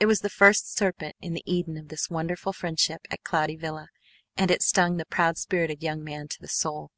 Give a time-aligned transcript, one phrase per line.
[0.00, 3.86] It was the first serpent in the Eden of this wonderful friendship at Cloudy Villa
[4.36, 6.90] and it stung the proud spirited young man to the soul.